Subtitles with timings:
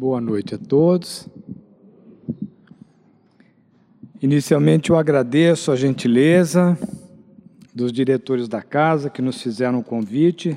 [0.00, 1.28] Boa noite a todos.
[4.22, 6.78] Inicialmente, eu agradeço a gentileza
[7.74, 10.56] dos diretores da casa que nos fizeram o convite.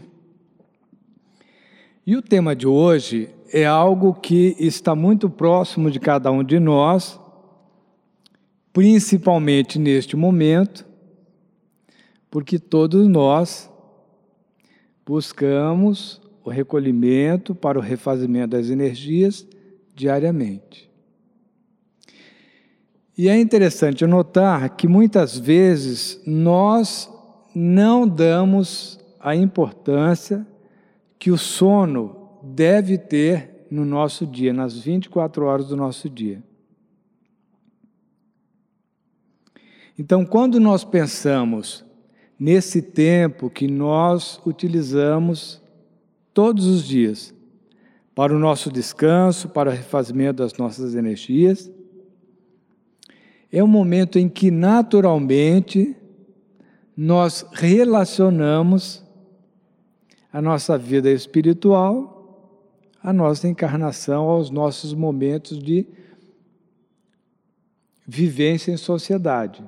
[2.06, 6.60] E o tema de hoje é algo que está muito próximo de cada um de
[6.60, 7.20] nós,
[8.71, 10.86] principalmente neste momento,
[12.30, 13.71] porque todos nós
[15.04, 19.47] buscamos o recolhimento para o refazimento das energias
[19.95, 20.89] diariamente.
[23.17, 27.11] E é interessante notar que muitas vezes nós
[27.54, 30.45] não damos a importância
[31.19, 36.42] que o sono deve ter no nosso dia, nas 24 horas do nosso dia.
[39.97, 41.86] Então, quando nós pensamos
[42.39, 45.61] nesse tempo que nós utilizamos
[46.34, 47.34] todos os dias,
[48.14, 51.72] para o nosso descanso, para o refazimento das nossas energias.
[53.52, 55.96] É um momento em que, naturalmente,
[56.96, 59.04] nós relacionamos
[60.32, 62.20] a nossa vida espiritual,
[63.04, 65.86] a nossa encarnação, aos nossos momentos de
[68.06, 69.64] vivência em sociedade.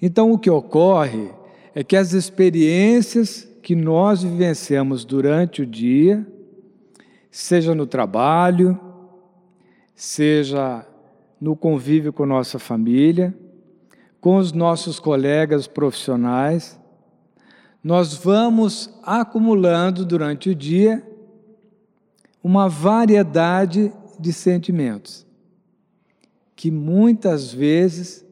[0.00, 1.30] Então, o que ocorre
[1.74, 6.26] é que as experiências que nós vivenciamos durante o dia,
[7.30, 8.80] seja no trabalho,
[9.94, 10.86] seja
[11.38, 13.36] no convívio com nossa família,
[14.22, 16.80] com os nossos colegas profissionais,
[17.84, 21.06] nós vamos acumulando durante o dia
[22.42, 25.26] uma variedade de sentimentos
[26.56, 28.24] que muitas vezes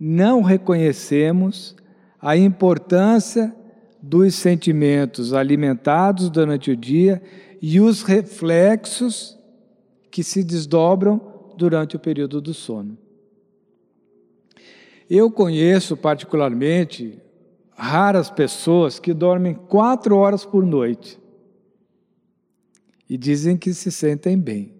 [0.00, 1.76] não reconhecemos
[2.18, 3.54] a importância
[4.02, 7.22] dos sentimentos alimentados durante o dia
[7.60, 9.38] e os reflexos
[10.10, 11.20] que se desdobram
[11.56, 12.96] durante o período do sono.
[15.08, 17.20] Eu conheço particularmente
[17.72, 21.18] raras pessoas que dormem quatro horas por noite
[23.08, 24.74] e dizem que se sentem bem.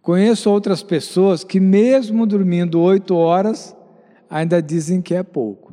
[0.00, 3.76] Conheço outras pessoas que, mesmo dormindo oito horas,
[4.28, 5.69] ainda dizem que é pouco.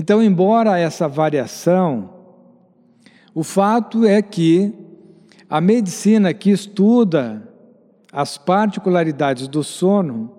[0.00, 2.08] Então, embora essa variação,
[3.34, 4.72] o fato é que
[5.50, 7.42] a medicina que estuda
[8.12, 10.32] as particularidades do sono,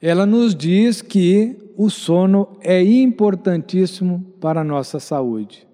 [0.00, 5.68] ela nos diz que o sono é importantíssimo para a nossa saúde.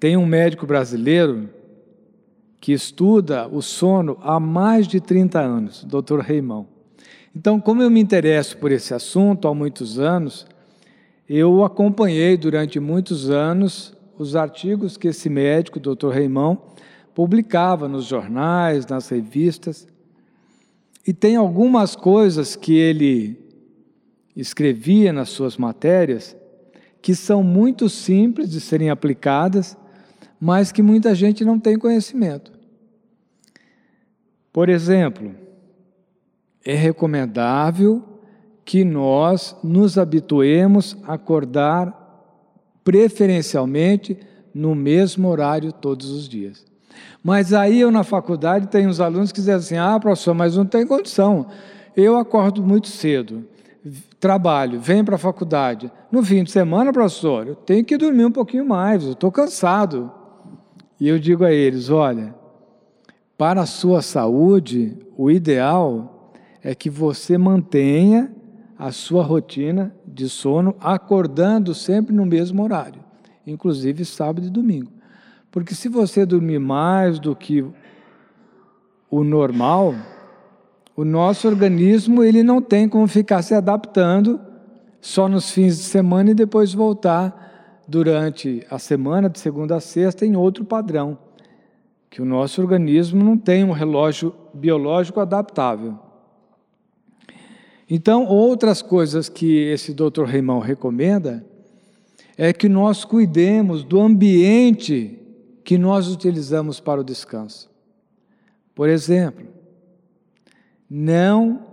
[0.00, 1.48] Tem um médico brasileiro
[2.60, 6.18] que estuda o sono há mais de 30 anos, Dr.
[6.18, 6.77] Reimão.
[7.38, 10.44] Então, como eu me interesso por esse assunto há muitos anos,
[11.28, 16.08] eu acompanhei durante muitos anos os artigos que esse médico, Dr.
[16.08, 16.60] Reimão,
[17.14, 19.86] publicava nos jornais, nas revistas.
[21.06, 23.38] E tem algumas coisas que ele
[24.34, 26.36] escrevia nas suas matérias
[27.00, 29.76] que são muito simples de serem aplicadas,
[30.40, 32.50] mas que muita gente não tem conhecimento.
[34.52, 35.46] Por exemplo,
[36.64, 38.02] é recomendável
[38.64, 41.94] que nós nos habituemos a acordar
[42.84, 44.18] preferencialmente
[44.54, 46.66] no mesmo horário todos os dias.
[47.22, 50.66] Mas aí eu na faculdade tenho uns alunos que dizem assim: ah, professor, mas não
[50.66, 51.46] tem condição.
[51.96, 53.44] Eu acordo muito cedo,
[54.20, 55.90] trabalho, venho para a faculdade.
[56.10, 60.12] No fim de semana, professor, eu tenho que dormir um pouquinho mais, eu estou cansado.
[61.00, 62.34] E eu digo a eles: olha,
[63.36, 66.17] para a sua saúde, o ideal
[66.68, 68.30] é que você mantenha
[68.78, 73.02] a sua rotina de sono acordando sempre no mesmo horário,
[73.46, 74.92] inclusive sábado e domingo.
[75.50, 77.64] Porque se você dormir mais do que
[79.10, 79.94] o normal,
[80.94, 84.38] o nosso organismo ele não tem como ficar se adaptando
[85.00, 90.26] só nos fins de semana e depois voltar durante a semana de segunda a sexta
[90.26, 91.16] em outro padrão,
[92.10, 96.07] que o nosso organismo não tem um relógio biológico adaptável.
[97.90, 100.24] Então, outras coisas que esse Dr.
[100.24, 101.44] Reimão recomenda
[102.36, 105.18] é que nós cuidemos do ambiente
[105.64, 107.70] que nós utilizamos para o descanso.
[108.74, 109.46] Por exemplo,
[110.88, 111.66] não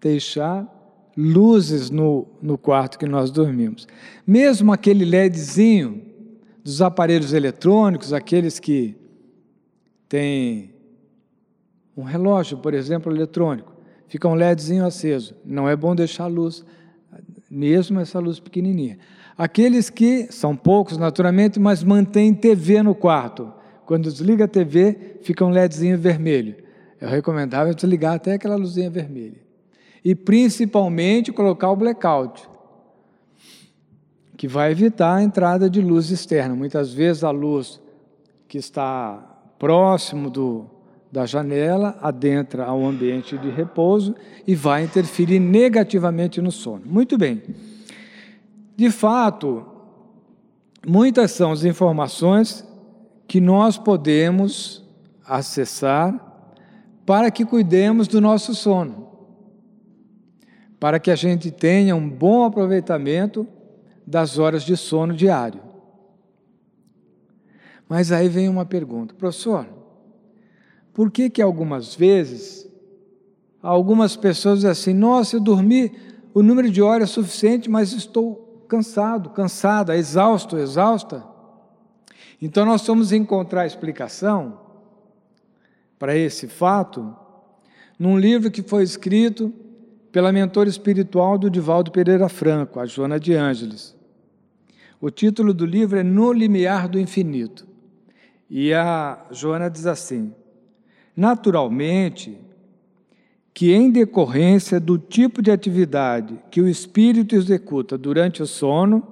[0.00, 0.68] deixar
[1.16, 3.86] luzes no, no quarto que nós dormimos.
[4.26, 6.02] Mesmo aquele LEDzinho
[6.64, 8.96] dos aparelhos eletrônicos, aqueles que
[10.08, 10.74] têm
[11.96, 13.71] um relógio, por exemplo, eletrônico
[14.12, 15.34] fica um LEDzinho aceso.
[15.42, 16.62] Não é bom deixar a luz
[17.50, 18.98] mesmo essa luz pequenininha.
[19.38, 23.50] Aqueles que são poucos, naturalmente, mas mantêm TV no quarto.
[23.86, 26.56] Quando desliga a TV, fica um LEDzinho vermelho.
[27.00, 29.40] É recomendável desligar até aquela luzinha vermelha.
[30.04, 32.46] E principalmente colocar o blackout,
[34.36, 36.54] que vai evitar a entrada de luz externa.
[36.54, 37.80] Muitas vezes a luz
[38.46, 39.16] que está
[39.58, 40.66] próximo do,
[41.12, 44.16] da janela adentra ao ambiente de repouso
[44.46, 46.84] e vai interferir negativamente no sono.
[46.86, 47.42] Muito bem.
[48.74, 49.66] De fato,
[50.86, 52.66] muitas são as informações
[53.28, 54.82] que nós podemos
[55.26, 56.18] acessar
[57.04, 59.08] para que cuidemos do nosso sono,
[60.80, 63.46] para que a gente tenha um bom aproveitamento
[64.06, 65.60] das horas de sono diário.
[67.86, 69.81] Mas aí vem uma pergunta, professor,
[70.92, 72.62] por que que algumas vezes
[73.62, 75.92] algumas pessoas dizem assim, nossa, eu dormi
[76.34, 81.24] o número de horas é suficiente, mas estou cansado, cansada, exausto, exausta.
[82.40, 84.58] Então nós vamos encontrar explicação
[85.98, 87.14] para esse fato
[87.98, 89.52] num livro que foi escrito
[90.10, 93.94] pela mentora espiritual do Divaldo Pereira Franco, a Joana de Ângeles.
[95.00, 97.66] O título do livro é No Limiar do Infinito.
[98.48, 100.34] E a Joana diz assim:
[101.16, 102.38] Naturalmente,
[103.54, 109.06] que em decorrência do tipo de atividade que o espírito executa durante o sono,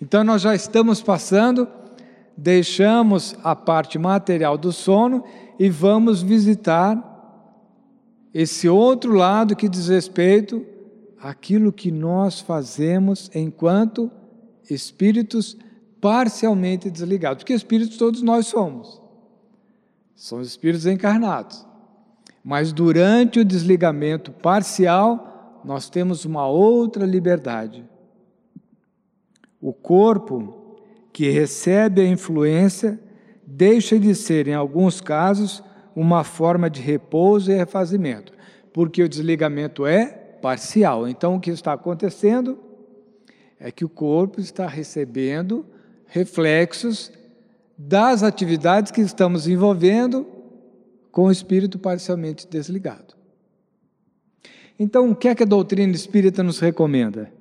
[0.00, 1.66] então nós já estamos passando,
[2.36, 5.24] deixamos a parte material do sono
[5.58, 7.14] e vamos visitar
[8.32, 10.64] esse outro lado que diz respeito
[11.20, 14.10] àquilo que nós fazemos enquanto
[14.70, 15.56] espíritos
[16.00, 19.05] parcialmente desligados, porque espíritos todos nós somos.
[20.16, 21.64] Somos espíritos encarnados.
[22.42, 27.84] Mas durante o desligamento parcial, nós temos uma outra liberdade.
[29.60, 30.78] O corpo
[31.12, 32.98] que recebe a influência
[33.46, 35.62] deixa de ser, em alguns casos,
[35.94, 38.32] uma forma de repouso e refazimento,
[38.72, 41.08] porque o desligamento é parcial.
[41.08, 42.58] Então, o que está acontecendo
[43.58, 45.64] é que o corpo está recebendo
[46.06, 47.10] reflexos
[47.76, 50.26] das atividades que estamos envolvendo
[51.10, 53.14] com o espírito parcialmente desligado.
[54.78, 57.32] Então, o que é que a doutrina espírita nos recomenda?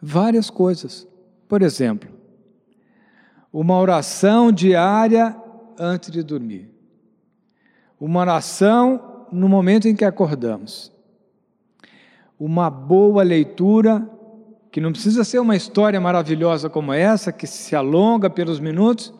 [0.00, 1.06] Várias coisas.
[1.48, 2.10] Por exemplo,
[3.52, 5.36] uma oração diária
[5.78, 6.70] antes de dormir.
[8.00, 10.92] Uma oração no momento em que acordamos.
[12.38, 14.08] Uma boa leitura,
[14.76, 19.10] que não precisa ser uma história maravilhosa como essa, que se alonga pelos minutos,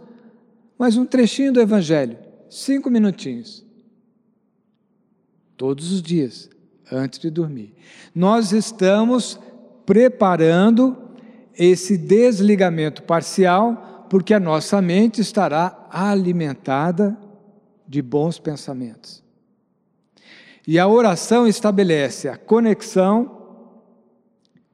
[0.78, 2.18] mas um trechinho do Evangelho,
[2.50, 3.64] cinco minutinhos.
[5.56, 6.50] Todos os dias,
[6.92, 7.74] antes de dormir.
[8.14, 9.40] Nós estamos
[9.86, 10.94] preparando
[11.58, 17.16] esse desligamento parcial porque a nossa mente estará alimentada
[17.88, 19.24] de bons pensamentos.
[20.68, 23.35] E a oração estabelece a conexão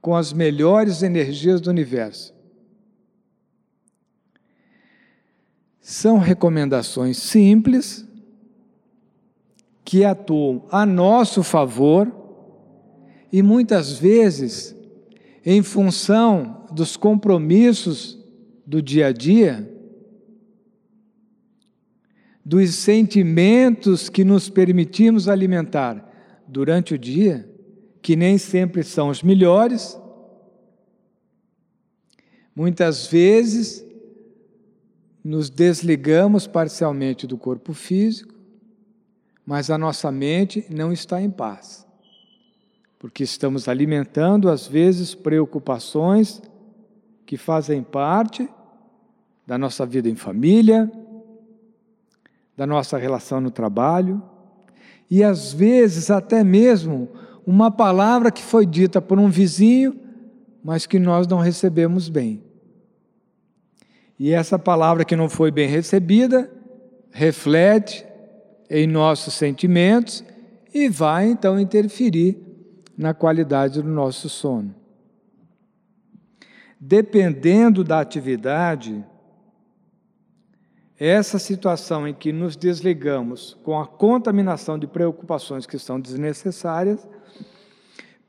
[0.03, 2.35] com as melhores energias do universo.
[5.81, 8.07] São recomendações simples
[9.85, 12.11] que atuam a nosso favor
[13.33, 14.77] e muitas vezes,
[15.47, 18.19] em função dos compromissos
[18.67, 19.69] do dia a dia,
[22.45, 26.11] dos sentimentos que nos permitimos alimentar
[26.47, 27.49] durante o dia,
[28.03, 29.97] que nem sempre são os melhores,
[32.55, 33.85] muitas vezes
[35.25, 38.35] nos desligamos parcialmente do corpo físico,
[39.47, 41.87] mas a nossa mente não está em paz,
[42.99, 46.41] porque estamos alimentando, às vezes, preocupações
[47.27, 48.49] que fazem parte
[49.47, 50.91] da nossa vida em família,
[52.57, 54.23] da nossa relação no trabalho,
[55.11, 57.09] e às vezes até mesmo
[57.47, 59.99] uma palavra que foi dita por um vizinho,
[60.63, 62.43] mas que nós não recebemos bem.
[64.19, 66.51] E essa palavra que não foi bem recebida
[67.11, 68.07] reflete
[68.71, 70.25] em nossos sentimentos
[70.73, 72.39] e vai então interferir
[72.97, 74.75] na qualidade do nosso sono.
[76.79, 79.05] Dependendo da atividade,
[80.99, 87.07] essa situação em que nos desligamos com a contaminação de preocupações que são desnecessárias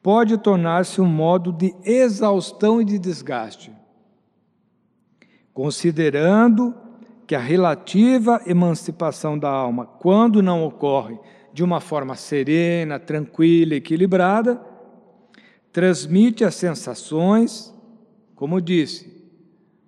[0.03, 3.72] pode tornar-se um modo de exaustão e de desgaste.
[5.53, 6.75] Considerando
[7.25, 11.17] que a relativa emancipação da alma, quando não ocorre
[11.53, 14.62] de uma forma serena, tranquila, equilibrada,
[15.72, 17.74] transmite as sensações,
[18.36, 19.24] como disse,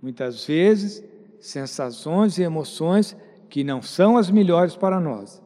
[0.01, 1.03] muitas vezes
[1.41, 3.17] sensações e emoções
[3.50, 5.43] que não são as melhores para nós,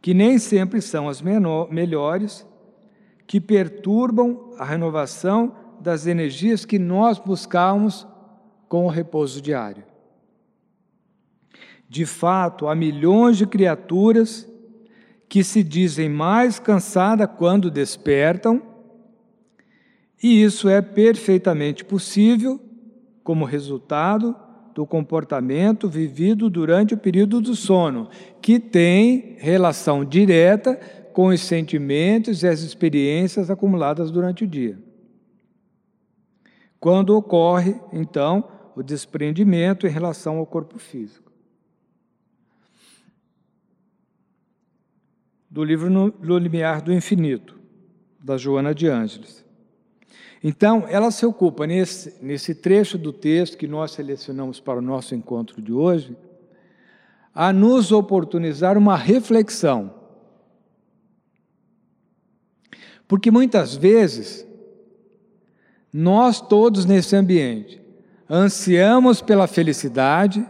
[0.00, 2.47] que nem sempre são as menor, melhores,
[3.28, 8.06] que perturbam a renovação das energias que nós buscamos
[8.66, 9.84] com o repouso diário.
[11.86, 14.48] De fato, há milhões de criaturas
[15.28, 18.62] que se dizem mais cansadas quando despertam,
[20.22, 22.58] e isso é perfeitamente possível
[23.22, 24.34] como resultado
[24.74, 28.08] do comportamento vivido durante o período do sono,
[28.40, 30.80] que tem relação direta
[31.18, 34.78] com os sentimentos e as experiências acumuladas durante o dia.
[36.78, 41.32] Quando ocorre, então, o desprendimento em relação ao corpo físico.
[45.50, 47.58] do livro No Limiar do Infinito,
[48.22, 49.44] da Joana de Ângeles.
[50.44, 55.16] Então, ela se ocupa nesse, nesse trecho do texto que nós selecionamos para o nosso
[55.16, 56.16] encontro de hoje,
[57.34, 59.97] a nos oportunizar uma reflexão.
[63.08, 64.46] Porque muitas vezes,
[65.90, 67.80] nós todos nesse ambiente
[68.28, 70.46] ansiamos pela felicidade,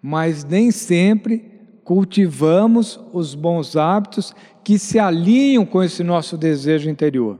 [0.00, 1.50] mas nem sempre
[1.84, 4.34] cultivamos os bons hábitos
[4.64, 7.38] que se alinham com esse nosso desejo interior.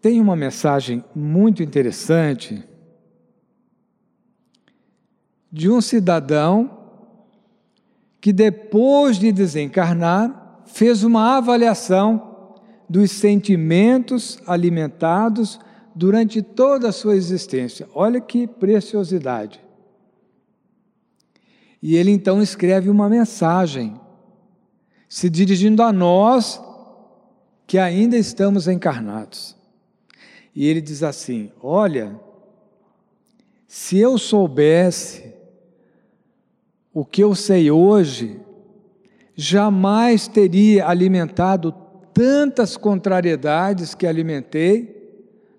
[0.00, 2.62] Tem uma mensagem muito interessante
[5.50, 6.79] de um cidadão
[8.20, 12.54] que, depois de desencarnar, fez uma avaliação
[12.88, 15.58] dos sentimentos alimentados
[15.94, 17.88] durante toda a sua existência.
[17.94, 19.60] Olha que preciosidade.
[21.82, 23.98] E ele então escreve uma mensagem,
[25.08, 26.60] se dirigindo a nós
[27.66, 29.56] que ainda estamos encarnados.
[30.54, 32.20] E ele diz assim: Olha,
[33.66, 35.32] se eu soubesse
[36.92, 38.40] o que eu sei hoje,
[39.34, 41.72] jamais teria alimentado
[42.12, 45.00] tantas contrariedades que alimentei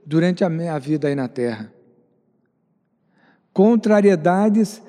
[0.05, 1.73] durante a minha vida aí na terra.
[3.53, 4.81] Contrariedades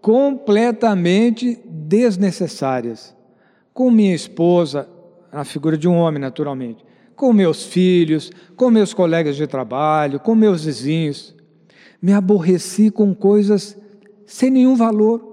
[0.00, 3.14] completamente desnecessárias.
[3.74, 4.88] Com minha esposa,
[5.30, 10.34] a figura de um homem, naturalmente, com meus filhos, com meus colegas de trabalho, com
[10.34, 11.34] meus vizinhos.
[12.00, 13.76] Me aborreci com coisas
[14.24, 15.27] sem nenhum valor.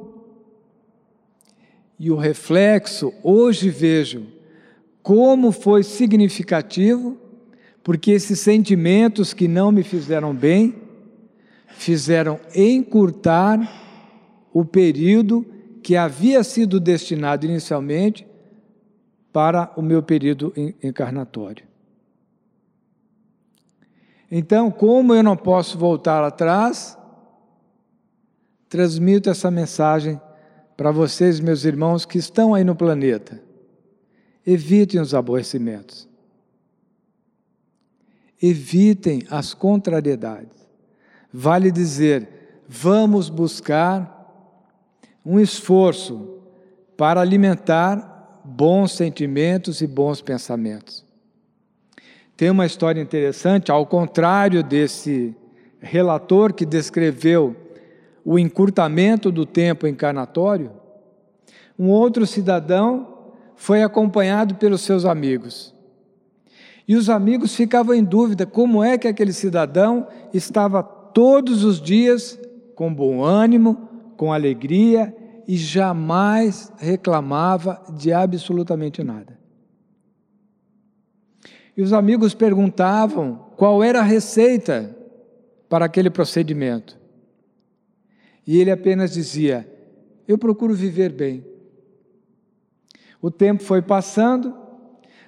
[1.99, 4.27] E o reflexo, hoje vejo
[5.01, 7.17] como foi significativo,
[7.83, 10.75] porque esses sentimentos que não me fizeram bem,
[11.67, 13.59] fizeram encurtar
[14.51, 15.45] o período
[15.83, 18.25] que havia sido destinado inicialmente
[19.31, 21.67] para o meu período encarnatório.
[24.31, 26.97] Então, como eu não posso voltar atrás,
[28.67, 30.19] transmito essa mensagem
[30.75, 33.41] para vocês, meus irmãos, que estão aí no planeta.
[34.45, 36.07] Evitem os aborrecimentos.
[38.41, 40.67] Evitem as contrariedades.
[41.33, 44.13] Vale dizer, vamos buscar
[45.25, 46.39] um esforço
[46.95, 51.03] para alimentar bons sentimentos e bons pensamentos.
[52.37, 55.35] Tem uma história interessante, ao contrário desse
[55.79, 57.55] relator que descreveu
[58.25, 60.71] o encurtamento do tempo encarnatório,
[61.77, 65.75] um outro cidadão foi acompanhado pelos seus amigos.
[66.87, 72.39] E os amigos ficavam em dúvida como é que aquele cidadão estava todos os dias
[72.73, 75.15] com bom ânimo, com alegria
[75.47, 79.37] e jamais reclamava de absolutamente nada.
[81.77, 84.95] E os amigos perguntavam qual era a receita
[85.69, 87.04] para aquele procedimento.
[88.45, 89.67] E ele apenas dizia:
[90.27, 91.45] Eu procuro viver bem.
[93.21, 94.53] O tempo foi passando,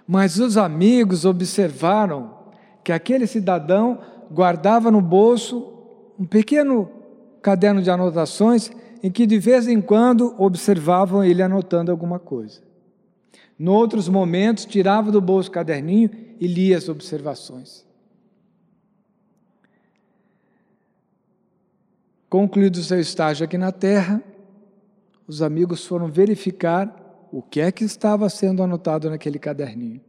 [0.08, 2.38] mas os amigos observaram
[2.84, 4.00] que aquele cidadão
[4.32, 5.74] guardava no bolso
[6.20, 6.90] um pequeno
[7.42, 8.72] caderno de anotações
[9.02, 12.62] em que de vez em quando observavam ele anotando alguma coisa.
[13.60, 16.10] Em outros momentos, tirava do bolso o caderninho
[16.40, 17.87] e lia as observações.
[22.30, 24.22] Concluído o seu estágio aqui na Terra,
[25.26, 30.02] os amigos foram verificar o que é que estava sendo anotado naquele caderninho.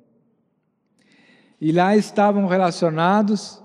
[1.61, 3.63] E lá estavam relacionados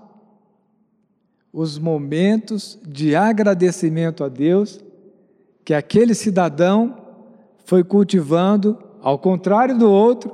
[1.52, 4.80] os momentos de agradecimento a Deus
[5.64, 6.96] que aquele cidadão
[7.64, 10.32] foi cultivando, ao contrário do outro,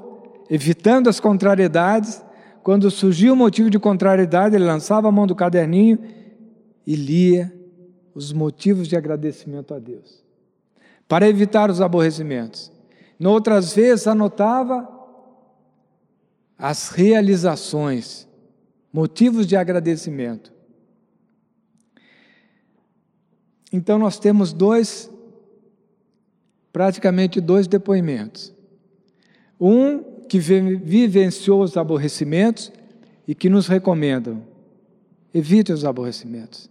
[0.50, 2.22] evitando as contrariedades.
[2.62, 5.98] Quando surgia o motivo de contrariedade, ele lançava a mão do caderninho
[6.86, 7.59] e lia
[8.14, 10.22] os motivos de agradecimento a Deus,
[11.06, 12.72] para evitar os aborrecimentos.
[13.18, 14.88] Noutras vezes, anotava
[16.56, 18.28] as realizações,
[18.92, 20.52] motivos de agradecimento.
[23.72, 25.10] Então, nós temos dois,
[26.72, 28.52] praticamente dois depoimentos.
[29.60, 32.72] Um que vivenciou os aborrecimentos
[33.26, 34.42] e que nos recomendam:
[35.32, 36.70] evite os aborrecimentos.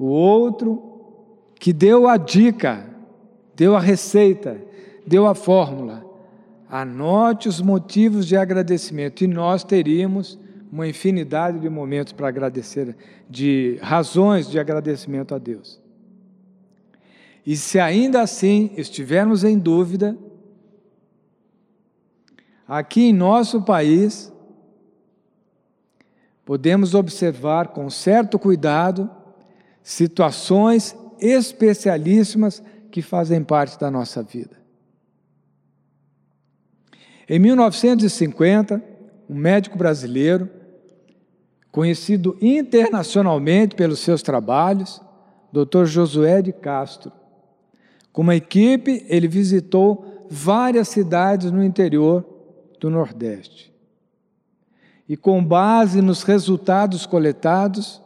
[0.00, 0.82] O outro
[1.56, 2.88] que deu a dica,
[3.54, 4.58] deu a receita,
[5.06, 6.02] deu a fórmula.
[6.70, 10.38] Anote os motivos de agradecimento e nós teríamos
[10.72, 12.96] uma infinidade de momentos para agradecer,
[13.28, 15.78] de razões de agradecimento a Deus.
[17.44, 20.16] E se ainda assim estivermos em dúvida,
[22.66, 24.32] aqui em nosso país,
[26.42, 29.19] podemos observar com certo cuidado
[29.82, 34.58] situações especialíssimas que fazem parte da nossa vida.
[37.28, 38.82] Em 1950,
[39.28, 40.50] um médico brasileiro,
[41.70, 45.00] conhecido internacionalmente pelos seus trabalhos,
[45.52, 45.84] Dr.
[45.84, 47.12] Josué de Castro,
[48.12, 52.24] com uma equipe, ele visitou várias cidades no interior
[52.80, 53.72] do Nordeste.
[55.08, 58.02] E com base nos resultados coletados,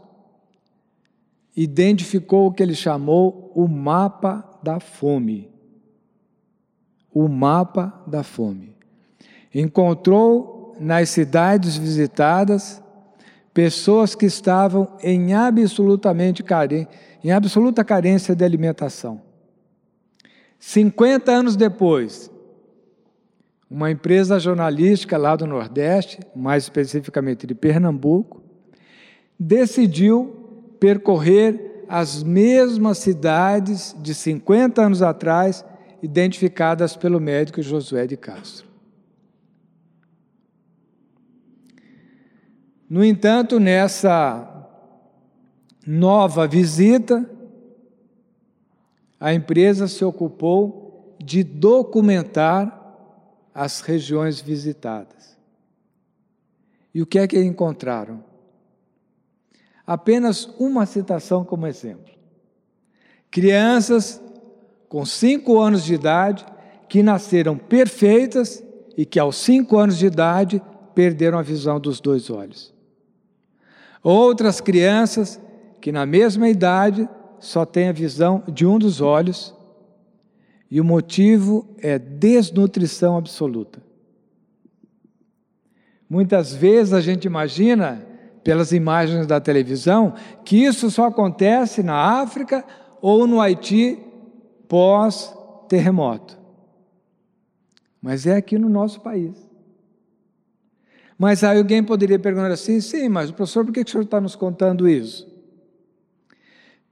[1.56, 5.48] identificou o que ele chamou o mapa da fome.
[7.12, 8.74] O mapa da fome.
[9.54, 12.82] Encontrou nas cidades visitadas
[13.52, 16.88] pessoas que estavam em absolutamente care...
[17.22, 19.22] em absoluta carência de alimentação.
[20.58, 22.30] 50 anos depois,
[23.70, 28.42] uma empresa jornalística lá do Nordeste, mais especificamente de Pernambuco,
[29.38, 30.43] decidiu
[30.84, 35.64] percorrer as mesmas cidades de 50 anos atrás,
[36.02, 38.68] identificadas pelo médico Josué de Castro.
[42.86, 44.68] No entanto, nessa
[45.86, 47.30] nova visita,
[49.18, 52.94] a empresa se ocupou de documentar
[53.54, 55.34] as regiões visitadas.
[56.94, 58.33] E o que é que encontraram?
[59.86, 62.12] Apenas uma citação como exemplo.
[63.30, 64.22] Crianças
[64.88, 66.46] com cinco anos de idade
[66.88, 68.62] que nasceram perfeitas
[68.96, 70.62] e que aos cinco anos de idade
[70.94, 72.72] perderam a visão dos dois olhos.
[74.02, 75.40] Outras crianças
[75.80, 79.54] que na mesma idade só têm a visão de um dos olhos
[80.70, 83.82] e o motivo é desnutrição absoluta.
[86.08, 88.06] Muitas vezes a gente imagina
[88.44, 92.62] pelas imagens da televisão, que isso só acontece na África
[93.00, 93.98] ou no Haiti
[94.68, 96.38] pós-terremoto.
[98.00, 99.34] Mas é aqui no nosso país.
[101.18, 104.36] Mas aí alguém poderia perguntar assim: sim, mas professor, por que o senhor está nos
[104.36, 105.32] contando isso?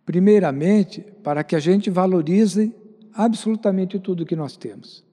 [0.06, 2.74] Primeiramente, para que a gente valorize
[3.12, 5.04] absolutamente tudo que nós temos: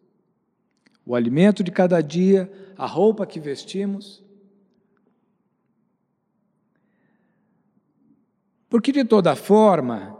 [1.06, 4.23] o alimento de cada dia, a roupa que vestimos,
[8.69, 10.15] Porque, de toda forma,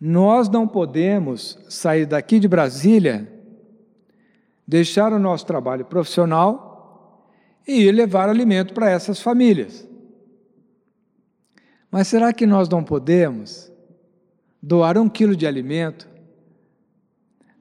[0.00, 3.32] nós não podemos sair daqui de Brasília,
[4.66, 7.30] deixar o nosso trabalho profissional
[7.66, 9.88] e levar alimento para essas famílias.
[11.90, 13.72] Mas será que nós não podemos
[14.60, 16.08] doar um quilo de alimento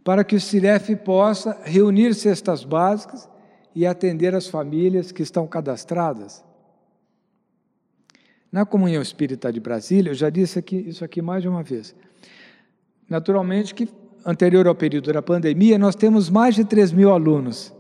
[0.03, 3.29] para que o CIREF possa reunir cestas básicas
[3.75, 6.43] e atender as famílias que estão cadastradas?
[8.53, 11.95] Na Comunhão Espírita de Brasília, eu já disse aqui, isso aqui mais de uma vez.
[13.09, 13.89] Naturalmente que,
[14.23, 17.73] anterior ao período da pandemia, nós temos mais de 3 mil alunos.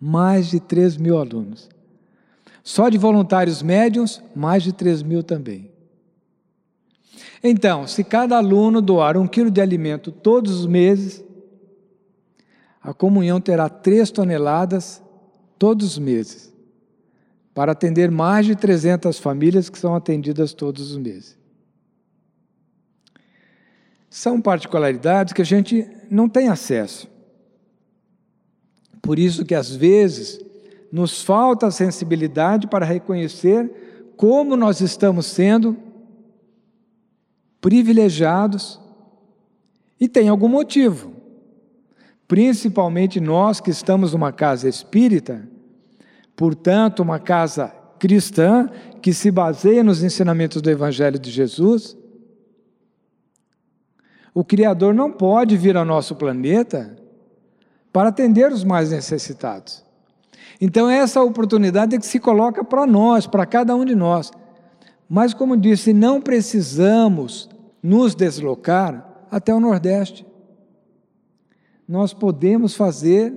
[0.00, 1.68] Mais de 3 mil alunos.
[2.64, 5.70] Só de voluntários médios, mais de 3 mil também.
[7.44, 11.22] Então, se cada aluno doar um quilo de alimento todos os meses,
[12.80, 15.02] a comunhão terá 3 toneladas
[15.58, 16.55] todos os meses
[17.56, 21.38] para atender mais de 300 famílias que são atendidas todos os meses.
[24.10, 27.08] São particularidades que a gente não tem acesso.
[29.00, 30.38] Por isso que às vezes
[30.92, 35.78] nos falta a sensibilidade para reconhecer como nós estamos sendo
[37.58, 38.78] privilegiados
[39.98, 41.14] e tem algum motivo.
[42.28, 45.48] principalmente nós que estamos numa casa espírita,
[46.36, 48.68] portanto, uma casa cristã
[49.00, 51.96] que se baseia nos ensinamentos do Evangelho de Jesus.
[54.34, 56.96] O Criador não pode vir ao nosso planeta
[57.92, 59.82] para atender os mais necessitados.
[60.60, 64.30] Então, essa oportunidade é que se coloca para nós, para cada um de nós.
[65.08, 67.48] Mas, como disse, não precisamos
[67.82, 70.26] nos deslocar até o Nordeste.
[71.88, 73.32] Nós podemos fazer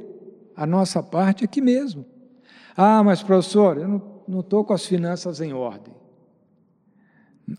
[0.56, 2.06] a nossa parte aqui mesmo.
[2.82, 5.94] Ah, mas professor, eu não estou com as finanças em ordem.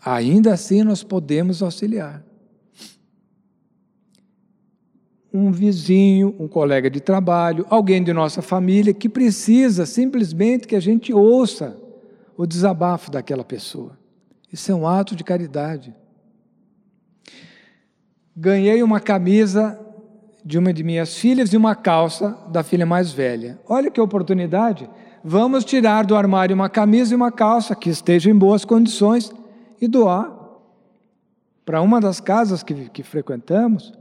[0.03, 2.25] Ainda assim, nós podemos auxiliar.
[5.31, 10.79] Um vizinho, um colega de trabalho, alguém de nossa família que precisa simplesmente que a
[10.79, 11.79] gente ouça
[12.35, 13.99] o desabafo daquela pessoa.
[14.51, 15.93] Isso é um ato de caridade.
[18.35, 19.79] Ganhei uma camisa
[20.43, 23.59] de uma de minhas filhas e uma calça da filha mais velha.
[23.69, 24.89] Olha que oportunidade.
[25.23, 29.31] Vamos tirar do armário uma camisa e uma calça que estejam em boas condições
[29.79, 30.41] e doar
[31.63, 33.93] para uma das casas que, que frequentamos.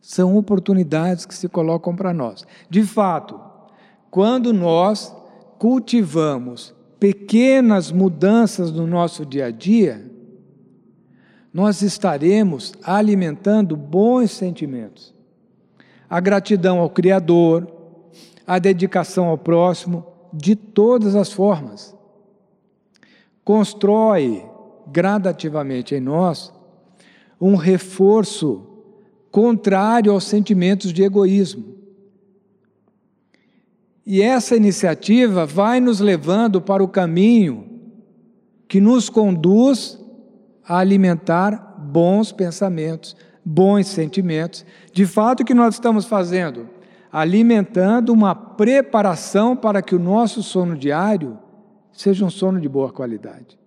[0.00, 2.46] São oportunidades que se colocam para nós.
[2.70, 3.38] De fato,
[4.10, 5.14] quando nós
[5.58, 10.10] cultivamos pequenas mudanças no nosso dia a dia,
[11.52, 15.14] nós estaremos alimentando bons sentimentos.
[16.08, 17.79] A gratidão ao Criador,
[18.46, 21.94] a dedicação ao próximo, de todas as formas.
[23.44, 24.44] Constrói
[24.86, 26.52] gradativamente em nós
[27.40, 28.66] um reforço
[29.30, 31.64] contrário aos sentimentos de egoísmo.
[34.04, 37.68] E essa iniciativa vai nos levando para o caminho
[38.68, 39.98] que nos conduz
[40.64, 44.64] a alimentar bons pensamentos, bons sentimentos.
[44.92, 46.68] De fato, o que nós estamos fazendo?
[47.12, 51.38] Alimentando uma preparação para que o nosso sono diário
[51.92, 53.58] seja um sono de boa qualidade.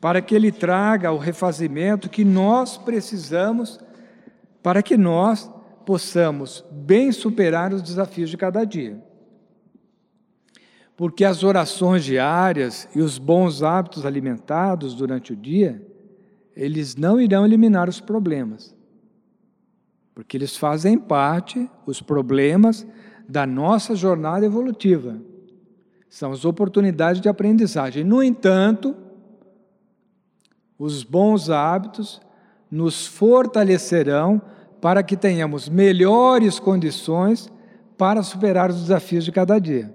[0.00, 3.78] Para que ele traga o refazimento que nós precisamos
[4.62, 5.50] para que nós
[5.84, 9.02] possamos bem superar os desafios de cada dia.
[10.96, 15.84] Porque as orações diárias e os bons hábitos alimentados durante o dia,
[16.54, 18.74] eles não irão eliminar os problemas.
[20.14, 22.86] Porque eles fazem parte, os problemas,
[23.28, 25.20] da nossa jornada evolutiva.
[26.08, 28.04] São as oportunidades de aprendizagem.
[28.04, 28.94] No entanto,
[30.78, 32.20] os bons hábitos
[32.70, 34.42] nos fortalecerão
[34.80, 37.50] para que tenhamos melhores condições
[37.96, 39.94] para superar os desafios de cada dia.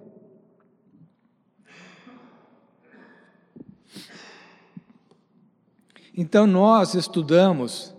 [6.16, 7.97] Então, nós estudamos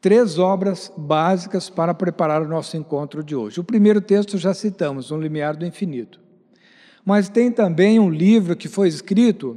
[0.00, 3.60] três obras básicas para preparar o nosso encontro de hoje.
[3.60, 6.20] O primeiro texto já citamos, Um Limiar do Infinito.
[7.04, 9.56] Mas tem também um livro que foi escrito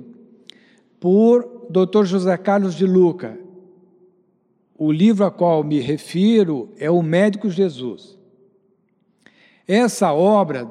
[1.00, 2.04] por Dr.
[2.04, 3.38] José Carlos de Luca,
[4.78, 8.18] o livro a qual me refiro é O Médico Jesus.
[9.68, 10.70] Essa obra,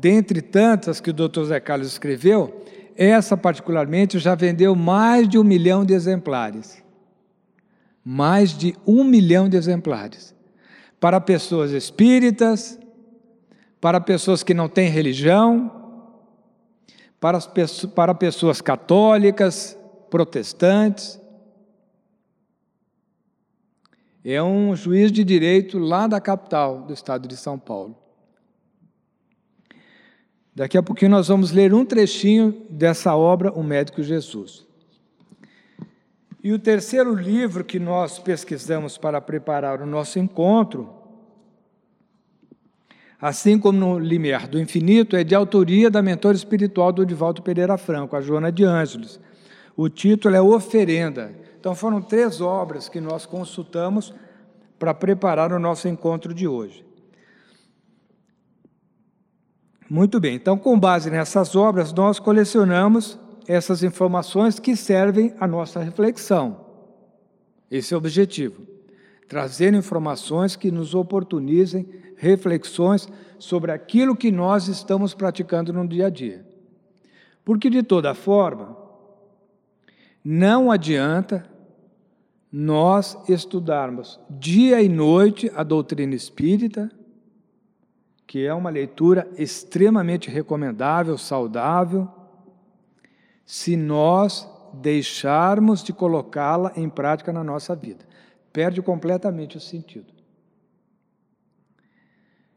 [0.00, 1.44] dentre tantas que o Dr.
[1.44, 2.62] Zé Carlos escreveu,
[2.96, 6.81] essa particularmente já vendeu mais de um milhão de exemplares.
[8.04, 10.34] Mais de um milhão de exemplares.
[10.98, 12.78] Para pessoas espíritas,
[13.80, 15.82] para pessoas que não têm religião,
[17.18, 17.38] para,
[17.94, 19.76] para pessoas católicas,
[20.10, 21.20] protestantes,
[24.24, 27.96] é um juiz de direito lá da capital do estado de São Paulo.
[30.54, 34.66] Daqui a pouquinho nós vamos ler um trechinho dessa obra, O Médico Jesus.
[36.42, 40.92] E o terceiro livro que nós pesquisamos para preparar o nosso encontro,
[43.20, 47.78] assim como no Limiar do Infinito, é de autoria da mentora espiritual do Divaldo Pereira
[47.78, 49.20] Franco, a Joana de Ângeles.
[49.76, 51.32] O título é Oferenda.
[51.60, 54.12] Então foram três obras que nós consultamos
[54.80, 56.84] para preparar o nosso encontro de hoje.
[59.88, 65.80] Muito bem, então, com base nessas obras, nós colecionamos essas informações que servem à nossa
[65.80, 66.64] reflexão.
[67.70, 68.66] Esse é o objetivo.
[69.28, 76.10] Trazer informações que nos oportunizem reflexões sobre aquilo que nós estamos praticando no dia a
[76.10, 76.46] dia.
[77.44, 78.76] Porque, de toda forma,
[80.24, 81.50] não adianta
[82.52, 86.90] nós estudarmos dia e noite a doutrina espírita,
[88.26, 92.08] que é uma leitura extremamente recomendável, saudável,
[93.52, 98.02] se nós deixarmos de colocá-la em prática na nossa vida.
[98.50, 100.10] Perde completamente o sentido.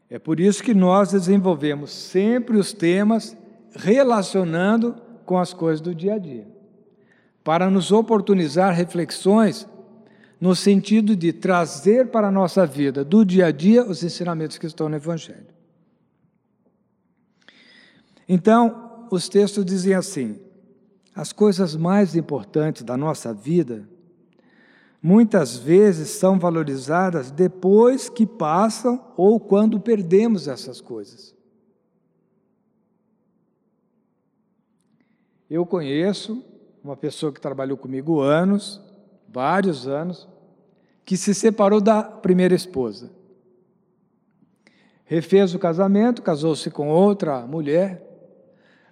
[0.08, 3.36] É por isso que nós desenvolvemos sempre os temas
[3.74, 6.48] relacionando com as coisas do dia a dia,
[7.44, 9.68] para nos oportunizar reflexões
[10.40, 14.66] no sentido de trazer para a nossa vida do dia a dia os ensinamentos que
[14.66, 15.54] estão no Evangelho.
[18.26, 20.45] Então, os textos dizem assim:
[21.16, 23.88] as coisas mais importantes da nossa vida
[25.02, 31.34] muitas vezes são valorizadas depois que passam ou quando perdemos essas coisas.
[35.48, 36.44] Eu conheço
[36.84, 38.82] uma pessoa que trabalhou comigo anos,
[39.26, 40.28] vários anos,
[41.04, 43.10] que se separou da primeira esposa.
[45.04, 48.02] Refez o casamento, casou-se com outra mulher.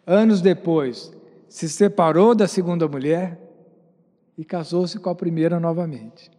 [0.06, 1.12] Anos depois,
[1.48, 3.40] se separou da segunda mulher
[4.36, 6.30] e casou-se com a primeira novamente.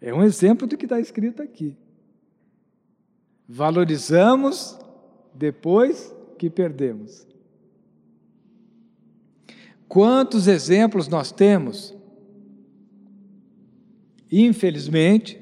[0.00, 1.76] É um exemplo do que está escrito aqui.
[3.48, 4.78] Valorizamos
[5.34, 7.26] depois que perdemos.
[9.88, 11.94] Quantos exemplos nós temos,
[14.30, 15.40] infelizmente,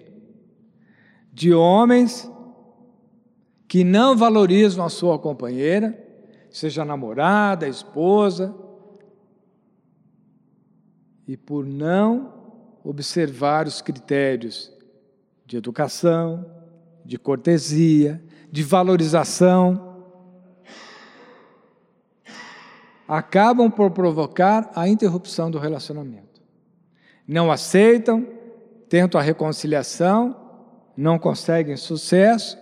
[1.33, 2.31] de homens
[3.67, 6.04] que não valorizam a sua companheira,
[6.55, 8.55] seja namorada, esposa,
[11.27, 12.33] e por não
[12.85, 14.73] observar os critérios
[15.45, 16.49] de educação,
[17.05, 20.05] de cortesia, de valorização,
[23.09, 26.41] acabam por provocar a interrupção do relacionamento.
[27.27, 28.25] Não aceitam,
[28.89, 30.37] tentam a reconciliação,
[30.97, 32.57] não conseguem sucesso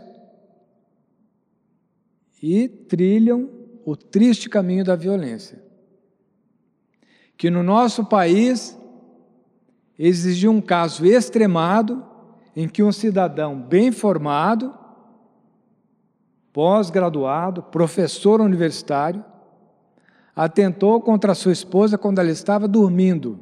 [2.43, 5.73] e trilham o triste caminho da violência
[7.43, 8.79] que no nosso país
[9.99, 12.07] exigiu um caso extremado
[12.55, 14.73] em que um cidadão bem formado,
[16.53, 19.25] pós-graduado, professor universitário,
[20.37, 23.41] atentou contra sua esposa quando ela estava dormindo,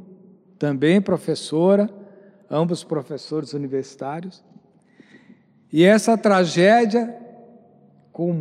[0.58, 1.90] também professora,
[2.50, 4.42] ambos professores universitários.
[5.70, 7.14] E essa tragédia,
[8.10, 8.32] com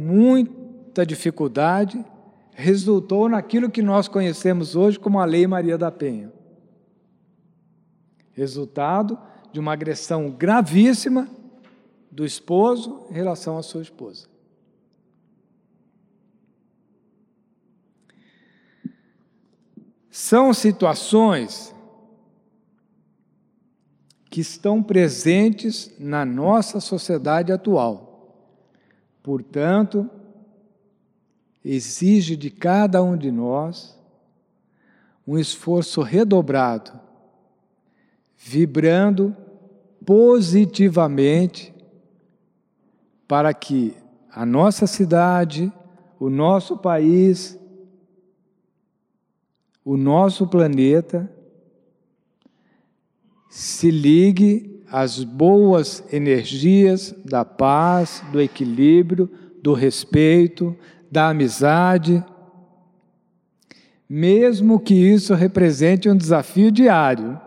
[1.05, 2.03] dificuldade,
[2.51, 6.31] resultou naquilo que nós conhecemos hoje como a Lei Maria da Penha.
[8.33, 9.17] Resultado
[9.51, 11.27] de uma agressão gravíssima
[12.11, 14.27] do esposo em relação à sua esposa.
[20.09, 21.73] São situações
[24.29, 28.09] que estão presentes na nossa sociedade atual.
[29.23, 30.09] Portanto,
[31.63, 33.97] exige de cada um de nós
[35.27, 36.91] um esforço redobrado,
[38.35, 39.35] vibrando
[40.05, 41.73] positivamente
[43.27, 43.95] para que
[44.31, 45.71] a nossa cidade,
[46.19, 47.59] o nosso país,
[49.85, 51.31] o nosso planeta
[53.49, 59.29] se ligue às boas energias da paz, do equilíbrio,
[59.61, 60.75] do respeito,
[61.11, 62.23] da amizade,
[64.07, 67.39] mesmo que isso represente um desafio diário.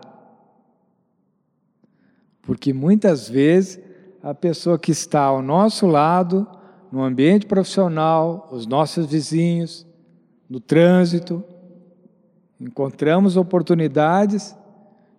[2.41, 3.79] Porque muitas vezes
[4.21, 6.47] a pessoa que está ao nosso lado,
[6.91, 9.85] no ambiente profissional, os nossos vizinhos,
[10.49, 11.43] no trânsito,
[12.59, 14.55] encontramos oportunidades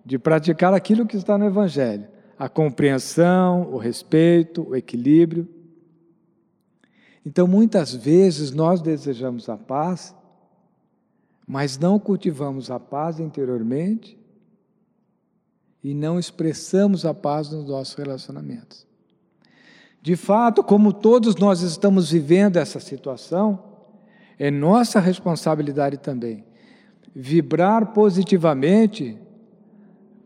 [0.04, 2.06] de praticar aquilo que está no Evangelho:
[2.38, 5.48] a compreensão, o respeito, o equilíbrio.
[7.24, 10.14] Então, muitas vezes nós desejamos a paz,
[11.46, 14.18] mas não cultivamos a paz interiormente
[15.82, 18.86] e não expressamos a paz nos nossos relacionamentos.
[20.02, 23.62] De fato, como todos nós estamos vivendo essa situação,
[24.38, 26.44] é nossa responsabilidade também
[27.14, 29.16] vibrar positivamente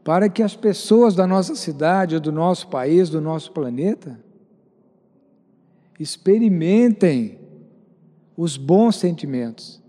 [0.03, 4.19] para que as pessoas da nossa cidade, do nosso país, do nosso planeta,
[5.99, 7.39] experimentem
[8.37, 9.83] os bons sentimentos.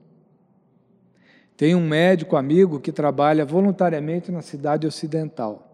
[1.56, 5.66] Tem um médico amigo que trabalha voluntariamente na cidade ocidental.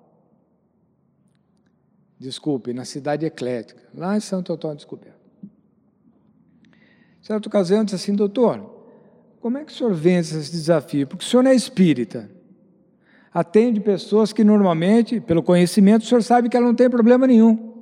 [2.20, 5.16] Desculpe, na cidade eclética, lá em Santo Antônio Descoberto.
[7.22, 8.76] Certa ocasião disse assim, doutor,
[9.40, 11.06] como é que o senhor vence esse desafio?
[11.08, 12.30] Porque o senhor não é espírita.
[13.34, 17.75] Atende pessoas que normalmente, pelo conhecimento, o senhor sabe que ela não tem problema nenhum.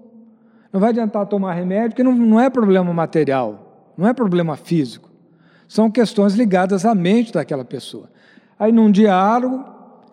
[0.73, 5.07] Não vai adiantar tomar remédio, porque não, não é problema material, não é problema físico.
[5.67, 8.09] São questões ligadas à mente daquela pessoa.
[8.57, 9.63] Aí, num diálogo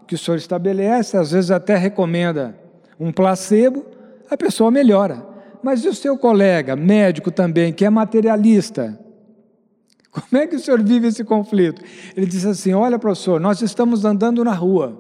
[0.07, 2.55] que o senhor estabelece, às vezes até recomenda
[2.99, 3.87] um placebo,
[4.31, 5.27] a pessoa melhora.
[5.63, 8.99] mas e o seu colega, médico também, que é materialista?
[10.11, 11.83] Como é que o senhor vive esse conflito?
[12.17, 14.99] Ele disse assim: Olha, professor, nós estamos andando na rua.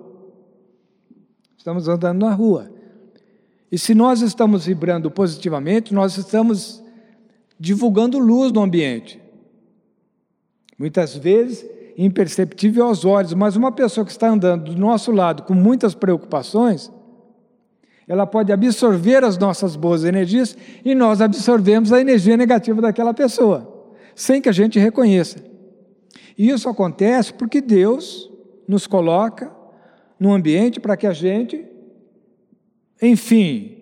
[1.59, 2.70] Estamos andando na rua.
[3.71, 6.83] E se nós estamos vibrando positivamente, nós estamos
[7.59, 9.21] divulgando luz no ambiente.
[10.79, 11.65] Muitas vezes
[11.97, 16.91] imperceptível aos olhos, mas uma pessoa que está andando do nosso lado com muitas preocupações,
[18.09, 23.95] ela pode absorver as nossas boas energias e nós absorvemos a energia negativa daquela pessoa,
[24.15, 25.39] sem que a gente reconheça.
[26.37, 28.31] E isso acontece porque Deus
[28.67, 29.53] nos coloca
[30.19, 31.65] no ambiente para que a gente,
[33.01, 33.77] enfim,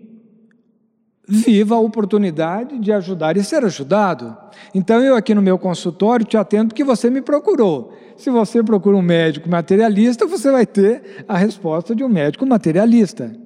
[1.29, 4.37] viva a oportunidade de ajudar e ser ajudado.
[4.75, 7.93] Então, eu aqui no meu consultório te atendo porque você me procurou.
[8.17, 13.37] Se você procura um médico materialista, você vai ter a resposta de um médico materialista.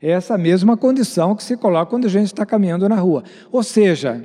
[0.00, 3.24] É essa mesma condição que se coloca quando a gente está caminhando na rua.
[3.50, 4.22] Ou seja,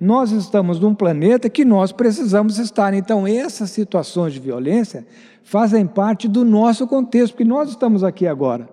[0.00, 2.94] nós estamos num planeta que nós precisamos estar.
[2.94, 5.06] Então, essas situações de violência
[5.44, 8.68] fazem parte do nosso contexto, porque nós estamos aqui agora.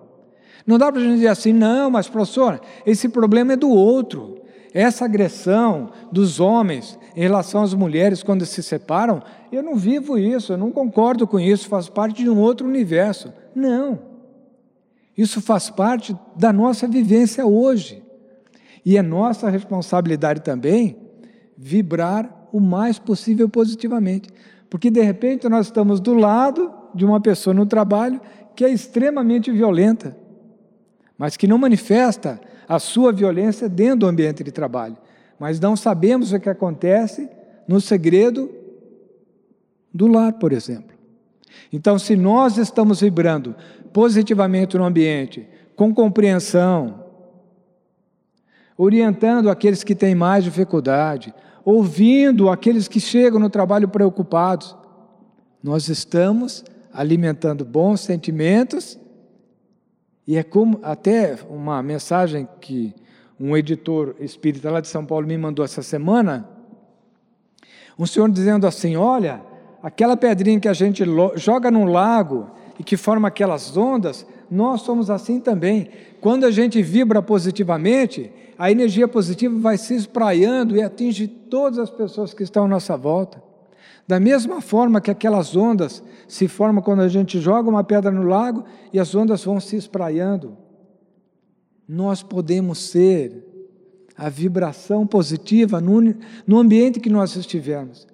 [0.66, 4.40] Não dá para a gente dizer assim, não, mas professor, esse problema é do outro.
[4.72, 10.52] Essa agressão dos homens em relação às mulheres quando se separam, eu não vivo isso,
[10.52, 13.32] eu não concordo com isso, faz parte de um outro universo.
[13.54, 13.98] Não.
[15.16, 18.02] Isso faz parte da nossa vivência hoje.
[18.84, 20.96] E é nossa responsabilidade também
[21.56, 24.30] vibrar o mais possível positivamente.
[24.68, 28.20] Porque de repente nós estamos do lado de uma pessoa no trabalho
[28.54, 30.16] que é extremamente violenta
[31.20, 34.96] mas que não manifesta a sua violência dentro do ambiente de trabalho.
[35.38, 37.28] Mas não sabemos o que acontece
[37.68, 38.50] no segredo
[39.92, 40.96] do lar, por exemplo.
[41.70, 43.54] Então, se nós estamos vibrando
[43.92, 47.04] positivamente no ambiente, com compreensão,
[48.74, 54.74] orientando aqueles que têm mais dificuldade, ouvindo aqueles que chegam no trabalho preocupados,
[55.62, 58.98] nós estamos alimentando bons sentimentos
[60.30, 62.94] e é como até uma mensagem que
[63.38, 66.48] um editor espírita lá de São Paulo me mandou essa semana,
[67.98, 69.40] um senhor dizendo assim: olha,
[69.82, 71.02] aquela pedrinha que a gente
[71.34, 75.90] joga num lago e que forma aquelas ondas, nós somos assim também.
[76.20, 81.90] Quando a gente vibra positivamente, a energia positiva vai se espraiando e atinge todas as
[81.90, 83.42] pessoas que estão à nossa volta.
[84.10, 88.24] Da mesma forma que aquelas ondas se formam quando a gente joga uma pedra no
[88.24, 90.58] lago e as ondas vão se espraiando,
[91.86, 93.46] nós podemos ser
[94.16, 96.12] a vibração positiva no,
[96.44, 98.04] no ambiente que nós estivermos.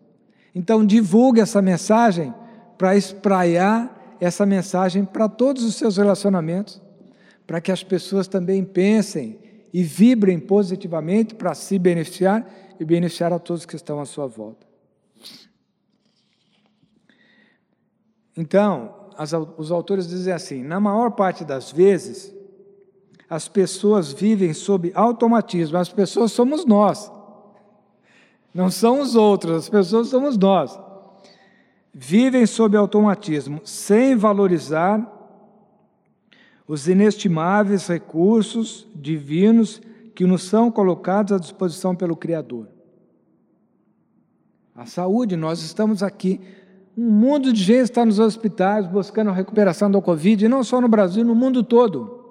[0.54, 2.34] Então, divulgue essa mensagem
[2.76, 6.78] para espraiar essa mensagem para todos os seus relacionamentos,
[7.46, 9.38] para que as pessoas também pensem
[9.72, 12.46] e vibrem positivamente para se beneficiar
[12.78, 14.75] e beneficiar a todos que estão à sua volta.
[18.36, 22.34] Então, as, os autores dizem assim: na maior parte das vezes,
[23.28, 27.10] as pessoas vivem sob automatismo, as pessoas somos nós,
[28.52, 30.78] não são os outros, as pessoas somos nós.
[31.98, 35.14] Vivem sob automatismo, sem valorizar
[36.68, 39.80] os inestimáveis recursos divinos
[40.14, 42.68] que nos são colocados à disposição pelo Criador.
[44.74, 46.40] A saúde, nós estamos aqui
[46.96, 50.80] um mundo de gente está nos hospitais buscando a recuperação da Covid, e não só
[50.80, 52.24] no Brasil, no mundo todo.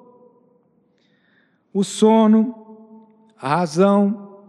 [1.71, 3.05] O sono,
[3.39, 4.39] a razão,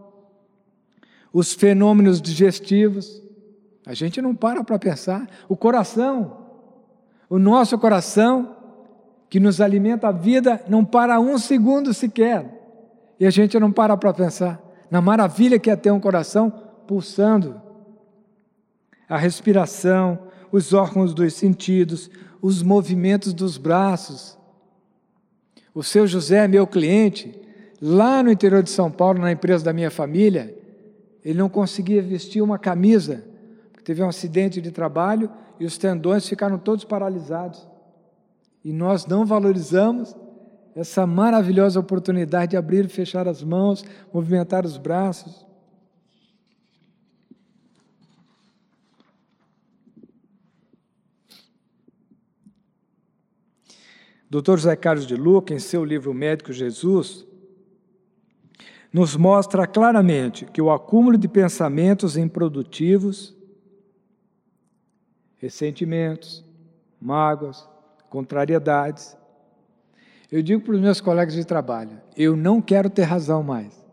[1.33, 3.23] os fenômenos digestivos,
[3.85, 5.29] a gente não para para pensar.
[5.49, 6.39] O coração,
[7.29, 8.57] o nosso coração,
[9.29, 12.53] que nos alimenta a vida, não para um segundo sequer.
[13.21, 16.51] E a gente não para para pensar na maravilha que é ter um coração
[16.87, 17.61] pulsando
[19.09, 20.19] a respiração,
[20.51, 22.11] os órgãos dos sentidos,
[22.41, 24.37] os movimentos dos braços.
[25.75, 27.39] O seu José, meu cliente,
[27.81, 30.57] lá no interior de São Paulo, na empresa da minha família,
[31.25, 33.25] ele não conseguia vestir uma camisa,
[33.73, 37.67] porque teve um acidente de trabalho e os tendões ficaram todos paralisados.
[38.65, 40.15] E nós não valorizamos
[40.75, 45.46] essa maravilhosa oportunidade de abrir e fechar as mãos, movimentar os braços.
[54.29, 54.57] Dr.
[54.57, 57.27] José Carlos de Luca, em seu livro Médico Jesus,
[58.93, 63.37] nos mostra claramente que o acúmulo de pensamentos improdutivos,
[65.37, 66.45] ressentimentos,
[67.01, 67.69] mágoas,
[68.09, 69.17] contrariedades.
[70.33, 73.85] Eu digo para os meus colegas de trabalho: eu não quero ter razão mais.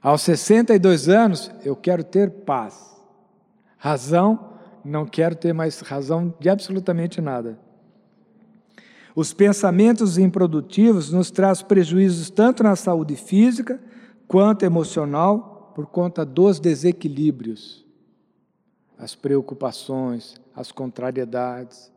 [0.00, 2.94] Aos 62 anos, eu quero ter paz.
[3.76, 4.52] Razão,
[4.84, 7.58] não quero ter mais razão de absolutamente nada.
[9.16, 13.80] Os pensamentos improdutivos nos trazem prejuízos tanto na saúde física
[14.28, 17.86] quanto emocional por conta dos desequilíbrios,
[18.98, 21.90] as preocupações, as contrariedades.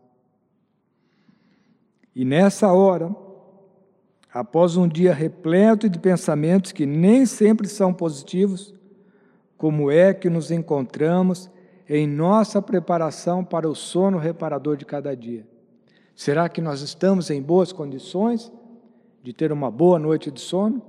[2.16, 3.14] E nessa hora,
[4.34, 8.74] após um dia repleto de pensamentos que nem sempre são positivos,
[9.58, 11.52] como é que nos encontramos
[11.86, 15.46] em nossa preparação para o sono reparador de cada dia?
[16.20, 18.52] Será que nós estamos em boas condições
[19.24, 20.82] de ter uma boa noite de sono?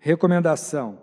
[0.00, 0.98] Recomendação: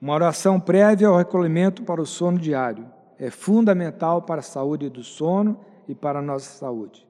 [0.00, 5.02] uma oração prévia ao recolhimento para o sono diário é fundamental para a saúde do
[5.02, 5.58] sono
[5.88, 7.04] e para a nossa saúde.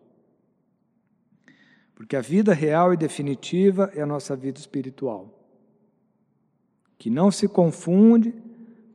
[1.95, 5.39] Porque a vida real e definitiva é a nossa vida espiritual,
[6.97, 8.35] que não se confunde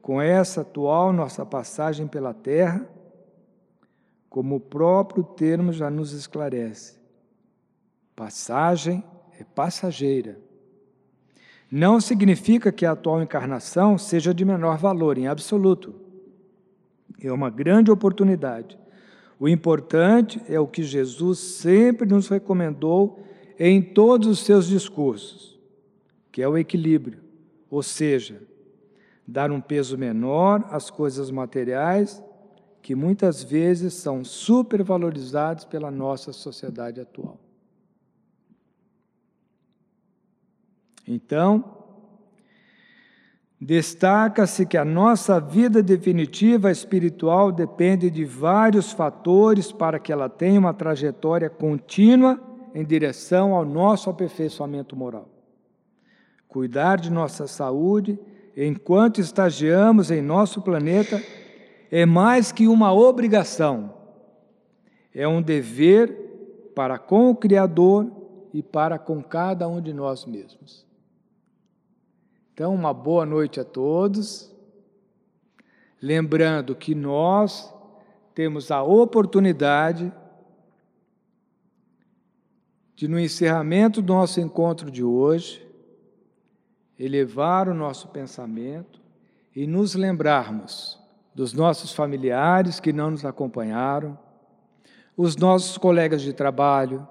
[0.02, 2.90] com essa atual nossa passagem pela terra
[4.32, 6.98] como o próprio termo já nos esclarece.
[8.16, 9.04] Passagem
[9.38, 10.40] é passageira.
[11.70, 15.94] Não significa que a atual encarnação seja de menor valor, em absoluto.
[17.22, 18.80] É uma grande oportunidade.
[19.38, 23.22] O importante é o que Jesus sempre nos recomendou
[23.60, 25.60] em todos os seus discursos,
[26.32, 27.20] que é o equilíbrio,
[27.70, 28.42] ou seja,
[29.28, 32.24] dar um peso menor às coisas materiais
[32.82, 37.40] que muitas vezes são supervalorizados pela nossa sociedade atual.
[41.08, 41.78] Então,
[43.60, 50.60] destaca-se que a nossa vida definitiva espiritual depende de vários fatores para que ela tenha
[50.60, 52.40] uma trajetória contínua
[52.74, 55.30] em direção ao nosso aperfeiçoamento moral.
[56.48, 58.18] Cuidar de nossa saúde
[58.56, 61.22] enquanto estagiamos em nosso planeta
[61.92, 63.94] é mais que uma obrigação,
[65.14, 68.10] é um dever para com o Criador
[68.54, 70.88] e para com cada um de nós mesmos.
[72.54, 74.50] Então, uma boa noite a todos.
[76.02, 77.74] Lembrando que nós
[78.34, 80.14] temos a oportunidade
[82.96, 85.68] de, no encerramento do nosso encontro de hoje,
[86.98, 89.02] elevar o nosso pensamento
[89.54, 91.01] e nos lembrarmos
[91.34, 94.18] dos nossos familiares que não nos acompanharam,
[95.16, 97.08] os nossos colegas de trabalho,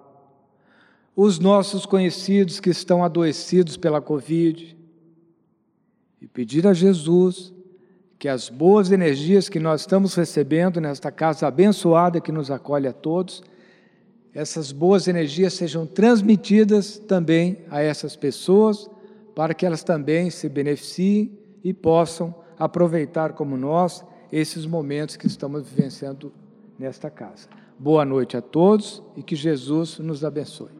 [1.16, 4.76] os nossos conhecidos que estão adoecidos pela Covid,
[6.20, 7.52] e pedir a Jesus
[8.18, 12.92] que as boas energias que nós estamos recebendo nesta casa abençoada que nos acolhe a
[12.92, 13.42] todos,
[14.34, 18.88] essas boas energias sejam transmitidas também a essas pessoas,
[19.34, 25.68] para que elas também se beneficiem e possam aproveitar como nós esses momentos que estamos
[25.68, 26.32] vivenciando
[26.78, 27.48] nesta casa.
[27.78, 30.79] Boa noite a todos e que Jesus nos abençoe.